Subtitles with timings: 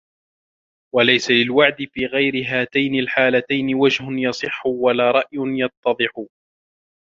[0.95, 6.25] وَلَيْسَ لِلْوَعْدِ فِي غَيْرِ هَاتَيْنِ الْحَالَتَيْنِ وَجْهٌ يَصِحُّ وَلَا رَأْيٌ يَتَّضِحُ